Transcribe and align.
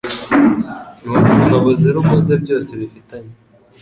n’ubuzima 1.07 1.57
buzira 1.65 1.95
umuze 2.03 2.33
byose 2.43 2.71
bifitanye. 2.79 3.31